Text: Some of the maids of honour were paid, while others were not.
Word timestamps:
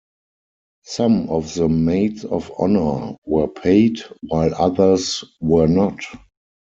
Some 0.85 1.29
of 1.29 1.53
the 1.53 1.69
maids 1.69 2.25
of 2.25 2.49
honour 2.57 3.17
were 3.27 3.47
paid, 3.47 3.99
while 4.21 4.55
others 4.55 5.23
were 5.39 5.67
not. 5.67 5.99